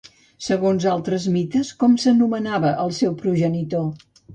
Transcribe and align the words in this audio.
Segons 0.45 0.87
altres 0.93 1.29
mites, 1.35 1.75
com 1.85 1.95
s'anomenava 2.07 2.77
el 2.87 2.99
seu 3.05 3.19
progenitor? 3.25 3.91